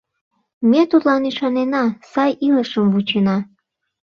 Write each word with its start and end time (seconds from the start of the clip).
Ме 0.69 0.81
тудлан 0.91 1.23
ӱшанена, 1.29 1.85
сай 2.11 2.31
илышым 2.47 2.85
вучена». 2.93 3.37